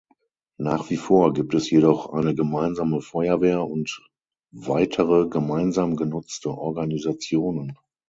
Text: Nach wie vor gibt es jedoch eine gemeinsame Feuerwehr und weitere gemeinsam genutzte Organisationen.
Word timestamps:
Nach 0.57 0.89
wie 0.89 0.97
vor 0.97 1.31
gibt 1.31 1.53
es 1.53 1.69
jedoch 1.69 2.11
eine 2.11 2.33
gemeinsame 2.33 3.01
Feuerwehr 3.01 3.63
und 3.63 4.01
weitere 4.51 5.27
gemeinsam 5.29 5.95
genutzte 5.95 6.49
Organisationen. 6.49 7.77